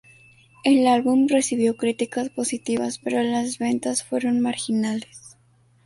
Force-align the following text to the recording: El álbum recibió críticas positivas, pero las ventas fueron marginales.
El 0.63 0.87
álbum 0.87 1.27
recibió 1.27 1.77
críticas 1.77 2.29
positivas, 2.31 2.97
pero 2.97 3.21
las 3.21 3.59
ventas 3.59 4.03
fueron 4.03 4.39
marginales. 4.39 5.37